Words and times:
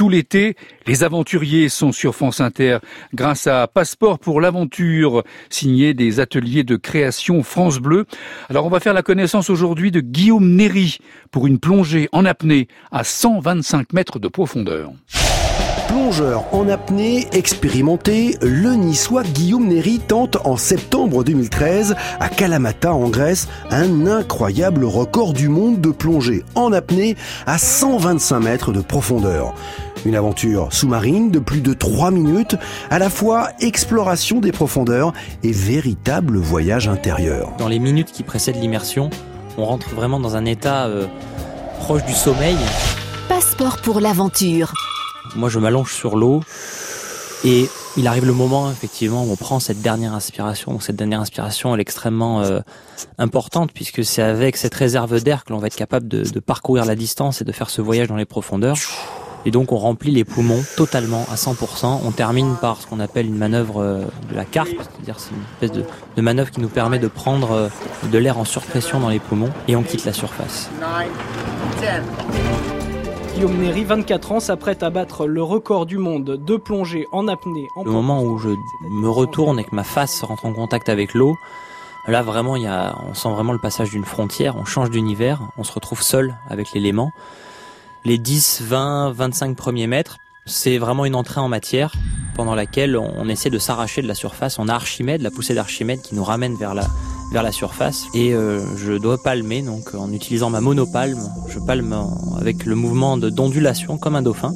tout 0.00 0.08
l'été. 0.08 0.56
Les 0.86 1.04
aventuriers 1.04 1.68
sont 1.68 1.92
sur 1.92 2.14
France 2.14 2.40
Inter 2.40 2.78
grâce 3.12 3.46
à 3.46 3.66
Passeport 3.66 4.18
pour 4.18 4.40
l'aventure, 4.40 5.24
signé 5.50 5.92
des 5.92 6.20
ateliers 6.20 6.64
de 6.64 6.76
création 6.76 7.42
France 7.42 7.80
Bleu. 7.80 8.06
Alors 8.48 8.64
on 8.64 8.70
va 8.70 8.80
faire 8.80 8.94
la 8.94 9.02
connaissance 9.02 9.50
aujourd'hui 9.50 9.90
de 9.90 10.00
Guillaume 10.00 10.56
Néry 10.56 11.00
pour 11.30 11.46
une 11.46 11.58
plongée 11.58 12.08
en 12.12 12.24
apnée 12.24 12.66
à 12.90 13.04
125 13.04 13.92
mètres 13.92 14.18
de 14.18 14.28
profondeur. 14.28 14.90
Plongeur 15.90 16.44
en 16.54 16.68
apnée 16.68 17.26
expérimenté, 17.32 18.36
le 18.42 18.74
niçois 18.74 19.24
Guillaume 19.24 19.66
Néry 19.66 19.98
tente 19.98 20.38
en 20.44 20.56
septembre 20.56 21.24
2013 21.24 21.96
à 22.20 22.28
Kalamata 22.28 22.94
en 22.94 23.08
Grèce 23.08 23.48
un 23.72 24.06
incroyable 24.06 24.84
record 24.84 25.32
du 25.32 25.48
monde 25.48 25.80
de 25.80 25.90
plongée 25.90 26.44
en 26.54 26.72
apnée 26.72 27.16
à 27.44 27.58
125 27.58 28.38
mètres 28.38 28.70
de 28.70 28.80
profondeur. 28.80 29.52
Une 30.04 30.14
aventure 30.14 30.72
sous-marine 30.72 31.32
de 31.32 31.40
plus 31.40 31.60
de 31.60 31.74
3 31.74 32.12
minutes, 32.12 32.54
à 32.88 33.00
la 33.00 33.10
fois 33.10 33.48
exploration 33.58 34.38
des 34.38 34.52
profondeurs 34.52 35.12
et 35.42 35.50
véritable 35.50 36.36
voyage 36.38 36.86
intérieur. 36.86 37.52
Dans 37.58 37.66
les 37.66 37.80
minutes 37.80 38.12
qui 38.12 38.22
précèdent 38.22 38.60
l'immersion, 38.60 39.10
on 39.58 39.64
rentre 39.64 39.92
vraiment 39.96 40.20
dans 40.20 40.36
un 40.36 40.44
état 40.44 40.86
euh, 40.86 41.08
proche 41.80 42.04
du 42.04 42.12
sommeil. 42.12 42.56
Passeport 43.28 43.78
pour 43.78 43.98
l'aventure. 43.98 44.72
Moi, 45.36 45.48
je 45.48 45.58
m'allonge 45.58 45.92
sur 45.92 46.16
l'eau 46.16 46.42
et 47.44 47.68
il 47.96 48.06
arrive 48.06 48.26
le 48.26 48.32
moment, 48.32 48.70
effectivement, 48.70 49.24
où 49.24 49.32
on 49.32 49.36
prend 49.36 49.60
cette 49.60 49.82
dernière 49.82 50.14
inspiration. 50.14 50.78
cette 50.80 50.96
dernière 50.96 51.20
inspiration, 51.20 51.74
est 51.76 51.80
extrêmement 51.80 52.42
euh, 52.42 52.60
importante 53.18 53.72
puisque 53.72 54.04
c'est 54.04 54.22
avec 54.22 54.56
cette 54.56 54.74
réserve 54.74 55.22
d'air 55.22 55.44
que 55.44 55.52
l'on 55.52 55.58
va 55.58 55.66
être 55.66 55.76
capable 55.76 56.06
de, 56.06 56.40
parcourir 56.40 56.84
la 56.84 56.94
distance 56.94 57.40
et 57.40 57.44
de 57.44 57.52
faire 57.52 57.70
ce 57.70 57.82
voyage 57.82 58.08
dans 58.08 58.16
les 58.16 58.24
profondeurs. 58.24 58.76
Et 59.46 59.50
donc, 59.50 59.72
on 59.72 59.78
remplit 59.78 60.10
les 60.10 60.24
poumons 60.24 60.62
totalement 60.76 61.24
à 61.32 61.36
100%. 61.36 62.00
On 62.04 62.10
termine 62.10 62.56
par 62.60 62.82
ce 62.82 62.86
qu'on 62.86 63.00
appelle 63.00 63.24
une 63.24 63.38
manœuvre 63.38 63.82
euh, 63.82 64.04
de 64.30 64.36
la 64.36 64.44
carpe, 64.44 64.68
c'est-à-dire 64.68 65.18
c'est 65.18 65.30
une 65.30 65.68
espèce 65.68 65.84
de, 66.16 66.22
manœuvre 66.22 66.50
qui 66.50 66.60
nous 66.60 66.68
permet 66.68 66.98
de 66.98 67.08
prendre 67.08 67.52
euh, 67.52 67.68
de 68.12 68.18
l'air 68.18 68.36
en 68.36 68.44
surpression 68.44 69.00
dans 69.00 69.08
les 69.08 69.18
poumons 69.18 69.50
et 69.66 69.76
on 69.76 69.82
quitte 69.82 70.04
la 70.04 70.12
surface. 70.12 70.68
Guillaume 73.34 73.58
Néry, 73.58 73.84
24 73.84 74.32
ans, 74.32 74.40
s'apprête 74.40 74.82
à 74.82 74.90
battre 74.90 75.26
le 75.26 75.42
record 75.42 75.86
du 75.86 75.98
monde 75.98 76.24
de 76.24 76.56
plongée 76.56 77.06
en 77.12 77.28
apnée. 77.28 77.68
En 77.76 77.84
le 77.84 77.90
moment 77.90 78.22
où 78.22 78.38
je 78.38 78.48
me 78.48 79.08
retourne 79.08 79.58
et 79.60 79.64
que 79.64 79.74
ma 79.74 79.84
face 79.84 80.22
rentre 80.22 80.46
en 80.46 80.52
contact 80.52 80.88
avec 80.88 81.14
l'eau, 81.14 81.36
là 82.08 82.22
vraiment, 82.22 82.56
il 82.56 82.64
y 82.64 82.66
a, 82.66 82.96
on 83.08 83.14
sent 83.14 83.28
vraiment 83.30 83.52
le 83.52 83.58
passage 83.58 83.90
d'une 83.90 84.04
frontière, 84.04 84.56
on 84.56 84.64
change 84.64 84.90
d'univers, 84.90 85.40
on 85.56 85.64
se 85.64 85.72
retrouve 85.72 86.02
seul 86.02 86.34
avec 86.48 86.72
l'élément. 86.72 87.12
Les 88.04 88.18
10, 88.18 88.62
20, 88.62 89.12
25 89.12 89.56
premiers 89.56 89.86
mètres, 89.86 90.16
c'est 90.46 90.78
vraiment 90.78 91.04
une 91.04 91.14
entrée 91.14 91.40
en 91.40 91.48
matière 91.48 91.92
pendant 92.34 92.54
laquelle 92.54 92.96
on 92.96 93.28
essaie 93.28 93.50
de 93.50 93.58
s'arracher 93.58 94.02
de 94.02 94.08
la 94.08 94.14
surface. 94.14 94.58
On 94.58 94.68
a 94.68 94.74
Archimède, 94.74 95.22
la 95.22 95.30
poussée 95.30 95.54
d'Archimède 95.54 96.02
qui 96.02 96.14
nous 96.14 96.24
ramène 96.24 96.56
vers 96.56 96.74
la, 96.74 96.86
vers 97.30 97.42
la 97.42 97.52
surface. 97.52 98.06
Et 98.14 98.34
euh, 98.34 98.60
je 98.76 98.92
dois 98.92 99.18
palmer 99.22 99.62
donc 99.62 99.94
en 99.94 100.12
utilisant 100.12 100.50
ma 100.50 100.60
monopalme 100.60 101.30
je 101.48 101.58
palme 101.58 101.94
avec 102.40 102.64
le 102.64 102.74
mouvement 102.74 103.16
d'ondulation 103.16 103.98
comme 103.98 104.16
un 104.16 104.22
dauphin. 104.22 104.52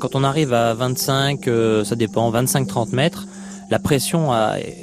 Quand 0.00 0.14
on 0.14 0.24
arrive 0.24 0.52
à 0.52 0.74
25 0.74 1.48
euh, 1.48 1.84
ça 1.84 1.96
dépend 1.96 2.30
25 2.30 2.66
30 2.66 2.92
mètres 2.92 3.26
la 3.70 3.78
pression 3.78 4.30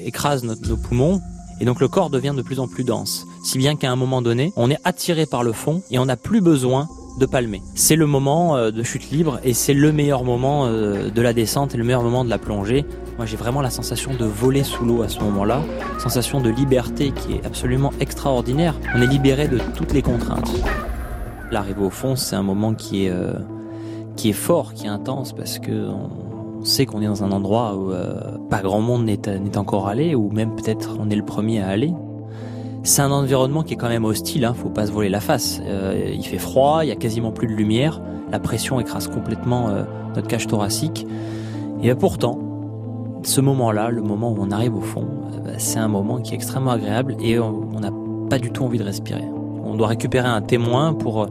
écrase 0.04 0.44
notre, 0.44 0.68
nos 0.68 0.78
poumons 0.78 1.22
et 1.60 1.66
donc 1.66 1.80
le 1.80 1.88
corps 1.88 2.10
devient 2.10 2.34
de 2.36 2.42
plus 2.42 2.60
en 2.60 2.68
plus 2.68 2.84
dense. 2.84 3.26
Si 3.46 3.58
bien 3.58 3.76
qu'à 3.76 3.92
un 3.92 3.96
moment 3.96 4.22
donné 4.22 4.52
on 4.56 4.70
est 4.70 4.80
attiré 4.84 5.26
par 5.26 5.44
le 5.44 5.54
fond 5.54 5.84
et 5.92 6.00
on 6.00 6.06
n'a 6.06 6.18
plus 6.18 6.42
besoin 6.42 6.88
de 7.18 7.26
palmer. 7.26 7.62
C'est 7.76 7.96
le 7.96 8.06
moment 8.06 8.56
euh, 8.56 8.72
de 8.72 8.84
chute 8.84 9.12
libre 9.12 9.40
et 9.44 9.54
c'est 9.54 9.74
le 9.74 9.92
meilleur 9.92 10.24
moment 10.24 10.66
euh, 10.66 11.10
de 11.10 11.22
la 11.22 11.34
descente 11.34 11.74
et 11.76 11.78
le 11.78 11.84
meilleur 11.84 12.04
moment 12.04 12.26
de 12.26 12.30
la 12.30 12.38
plongée. 12.38 12.86
Moi 13.18 13.26
j'ai 13.26 13.38
vraiment 13.38 13.62
la 13.62 13.70
sensation 13.70 14.14
de 14.14 14.26
voler 14.26 14.64
sous 14.64 14.86
l'eau 14.86 15.04
à 15.04 15.10
ce 15.10 15.20
moment-là, 15.20 15.62
sensation 16.00 16.42
de 16.42 16.50
liberté 16.50 17.12
qui 17.12 17.34
est 17.34 17.46
absolument 17.46 17.92
extraordinaire. 18.00 18.76
On 18.96 19.02
est 19.02 19.08
libéré 19.08 19.48
de 19.48 19.60
toutes 19.76 19.94
les 19.94 20.02
contraintes. 20.02 20.52
L'arrivée 21.52 21.84
au 21.84 21.90
fond 21.90 22.16
c'est 22.16 22.36
un 22.36 22.44
moment 22.44 22.74
qui 22.74 23.06
est, 23.06 23.10
euh, 23.10 23.34
qui 24.16 24.30
est 24.30 24.34
fort, 24.34 24.74
qui 24.74 24.86
est 24.86 24.90
intense 24.90 25.34
parce 25.34 25.60
que 25.60 25.90
on 26.64 26.66
sait 26.66 26.86
qu'on 26.86 27.02
est 27.02 27.08
dans 27.08 27.26
un 27.26 27.32
endroit 27.34 27.76
où 27.76 27.92
euh, 27.92 28.38
pas 28.50 28.62
grand 28.62 28.80
monde 28.80 29.04
n'est 29.04 29.58
encore 29.58 29.90
allé 29.90 30.16
ou 30.16 30.30
même 30.32 30.56
peut-être 30.56 30.98
on 30.98 31.10
est 31.10 31.16
le 31.16 31.26
premier 31.26 31.62
à 31.62 31.68
aller. 31.68 31.94
C'est 32.84 33.02
un 33.02 33.12
environnement 33.12 33.64
qui 33.64 33.74
est 33.74 33.78
quand 33.78 33.88
même 33.88 34.04
hostile, 34.04 34.44
hein, 34.44 34.54
faut 34.54 34.70
pas 34.70 34.88
se 34.88 34.92
voler 34.92 35.10
la 35.10 35.22
face. 35.22 35.62
Euh, 35.66 36.12
il 36.14 36.26
fait 36.26 36.38
froid, 36.38 36.84
il 36.84 36.90
y 36.90 36.92
a 36.92 36.96
quasiment 36.96 37.32
plus 37.32 37.48
de 37.48 37.54
lumière, 37.54 38.02
la 38.30 38.40
pression 38.40 38.80
écrase 38.80 39.08
complètement 39.08 39.70
euh, 39.70 39.84
notre 40.16 40.28
cage 40.28 40.48
thoracique. 40.48 41.08
Et 41.82 41.88
ben 41.88 41.96
pourtant, 41.96 42.38
ce 43.24 43.40
moment-là, 43.40 43.90
le 43.90 44.02
moment 44.02 44.32
où 44.32 44.38
on 44.40 44.52
arrive 44.52 44.76
au 44.76 44.82
fond, 44.82 45.06
ben 45.46 45.56
c'est 45.58 45.80
un 45.80 45.88
moment 45.88 46.20
qui 46.20 46.34
est 46.34 46.36
extrêmement 46.36 46.72
agréable 46.72 47.16
et 47.22 47.40
on 47.40 47.80
n'a 47.80 47.92
pas 48.30 48.38
du 48.38 48.52
tout 48.52 48.66
envie 48.66 48.80
de 48.80 48.84
respirer. 48.84 49.24
On 49.64 49.76
doit 49.76 49.88
récupérer 49.88 50.28
un 50.28 50.42
témoin 50.42 50.94
pour 50.94 51.28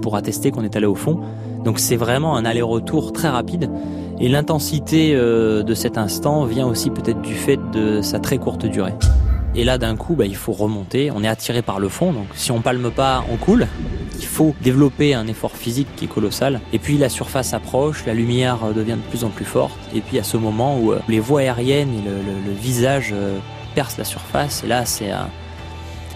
pour 0.00 0.16
attester 0.16 0.50
qu'on 0.50 0.64
est 0.64 0.76
allé 0.76 0.86
au 0.86 0.94
fond. 0.94 1.20
Donc 1.64 1.78
c'est 1.78 1.96
vraiment 1.96 2.36
un 2.36 2.44
aller-retour 2.44 3.12
très 3.12 3.28
rapide. 3.28 3.70
Et 4.18 4.28
l'intensité 4.28 5.14
euh, 5.14 5.62
de 5.62 5.74
cet 5.74 5.96
instant 5.96 6.44
vient 6.44 6.66
aussi 6.66 6.90
peut-être 6.90 7.22
du 7.22 7.34
fait 7.34 7.58
de 7.72 8.02
sa 8.02 8.18
très 8.18 8.38
courte 8.38 8.66
durée. 8.66 8.94
Et 9.54 9.64
là, 9.64 9.78
d'un 9.78 9.96
coup, 9.96 10.14
bah, 10.14 10.26
il 10.26 10.36
faut 10.36 10.52
remonter. 10.52 11.10
On 11.10 11.24
est 11.24 11.28
attiré 11.28 11.60
par 11.62 11.80
le 11.80 11.88
fond. 11.88 12.12
Donc, 12.12 12.26
si 12.34 12.52
on 12.52 12.60
palme 12.60 12.90
pas, 12.90 13.24
on 13.32 13.36
coule. 13.36 13.66
Il 14.18 14.26
faut 14.26 14.54
développer 14.60 15.14
un 15.14 15.26
effort 15.26 15.56
physique 15.56 15.88
qui 15.96 16.04
est 16.04 16.08
colossal. 16.08 16.60
Et 16.72 16.78
puis, 16.78 16.98
la 16.98 17.08
surface 17.08 17.52
approche, 17.52 18.06
la 18.06 18.14
lumière 18.14 18.58
devient 18.74 18.96
de 18.96 19.10
plus 19.10 19.24
en 19.24 19.28
plus 19.28 19.44
forte. 19.44 19.76
Et 19.94 20.00
puis, 20.00 20.18
à 20.18 20.22
ce 20.22 20.36
moment 20.36 20.78
où 20.78 20.92
les 21.08 21.18
voies 21.18 21.40
aériennes 21.40 21.92
et 21.94 22.02
le, 22.08 22.52
visage 22.52 23.14
percent 23.74 23.96
la 23.98 24.04
surface, 24.04 24.62
et 24.62 24.68
là, 24.68 24.84
c'est 24.84 25.10
un, 25.10 25.28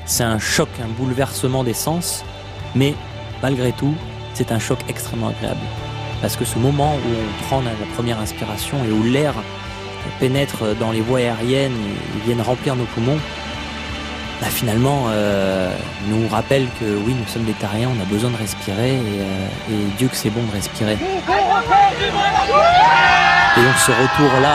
c'est 0.06 0.24
un 0.24 0.38
choc, 0.38 0.68
un 0.82 0.88
bouleversement 1.02 1.64
des 1.64 1.74
sens. 1.74 2.24
Mais 2.76 2.94
malgré 3.42 3.72
tout, 3.72 3.94
c'est 4.34 4.52
un 4.52 4.58
choc 4.60 4.78
extrêmement 4.88 5.28
agréable. 5.28 5.60
Parce 6.20 6.36
que 6.36 6.44
ce 6.44 6.58
moment 6.58 6.94
où 6.94 7.08
on 7.08 7.44
prend 7.44 7.60
la 7.62 7.72
première 7.94 8.20
inspiration 8.20 8.78
et 8.88 8.92
où 8.92 9.02
l'air 9.02 9.34
pénètrent 10.20 10.74
dans 10.76 10.92
les 10.92 11.00
voies 11.00 11.20
aériennes 11.20 11.72
et 11.72 12.26
viennent 12.26 12.42
remplir 12.42 12.76
nos 12.76 12.84
poumons, 12.84 13.18
bah 14.40 14.48
finalement 14.50 15.04
euh, 15.08 15.70
nous 16.08 16.28
rappelle 16.28 16.66
que 16.80 16.84
oui, 16.84 17.14
nous 17.18 17.26
sommes 17.26 17.44
des 17.44 17.52
terriens, 17.52 17.88
on 17.96 18.02
a 18.02 18.04
besoin 18.04 18.30
de 18.30 18.36
respirer 18.36 18.94
et, 18.94 19.20
euh, 19.20 19.70
et 19.70 19.96
Dieu 19.96 20.08
que 20.08 20.16
c'est 20.16 20.30
bon 20.30 20.42
de 20.42 20.52
respirer. 20.52 20.98
Et 23.56 23.62
donc 23.62 23.76
ce 23.78 23.92
retour-là 23.92 24.54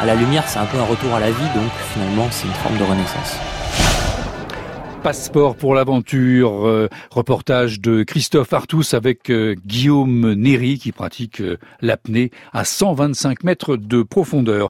à 0.00 0.04
la 0.04 0.14
lumière, 0.14 0.44
c'est 0.46 0.58
un 0.58 0.66
peu 0.66 0.78
un 0.78 0.84
retour 0.84 1.14
à 1.14 1.20
la 1.20 1.30
vie, 1.30 1.48
donc 1.54 1.70
finalement 1.92 2.28
c'est 2.30 2.46
une 2.46 2.54
forme 2.54 2.76
de 2.76 2.84
renaissance. 2.84 3.36
Passeport 5.04 5.54
pour 5.54 5.74
l'aventure, 5.74 6.66
euh, 6.66 6.88
reportage 7.10 7.78
de 7.78 8.04
Christophe 8.04 8.54
Artus 8.54 8.94
avec 8.94 9.28
euh, 9.28 9.54
Guillaume 9.66 10.32
Néry 10.32 10.78
qui 10.78 10.92
pratique 10.92 11.42
euh, 11.42 11.58
l'apnée 11.82 12.30
à 12.54 12.64
125 12.64 13.44
mètres 13.44 13.76
de 13.76 14.02
profondeur. 14.02 14.62